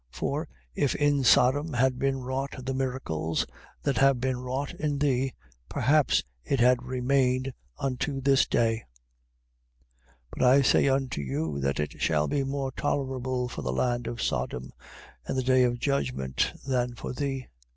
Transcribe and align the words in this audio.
For 0.09 0.47
if 0.73 0.95
in 0.95 1.23
Sodom 1.23 1.73
had 1.73 1.99
been 1.99 2.21
wrought 2.21 2.55
the 2.65 2.73
miracles 2.73 3.45
that 3.83 3.97
have 3.99 4.19
been 4.19 4.37
wrought 4.39 4.73
in 4.73 4.97
thee, 4.97 5.35
perhaps 5.69 6.23
it 6.43 6.59
had 6.59 6.81
remained 6.81 7.53
unto 7.77 8.19
this 8.19 8.47
day. 8.47 8.85
11:24. 10.25 10.25
But 10.31 10.41
I 10.41 10.61
say 10.63 10.87
unto 10.87 11.21
you, 11.21 11.59
that 11.59 11.79
it 11.79 12.01
shall 12.01 12.27
be 12.27 12.43
more 12.43 12.71
tolerable 12.71 13.47
for 13.47 13.61
the 13.61 13.71
land 13.71 14.07
of 14.07 14.23
Sodom 14.23 14.73
in 15.29 15.35
the 15.35 15.43
day 15.43 15.61
of 15.65 15.77
judgment 15.77 16.51
than 16.65 16.95
for 16.95 17.13
thee. 17.13 17.45